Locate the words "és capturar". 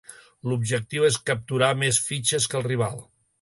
1.09-1.69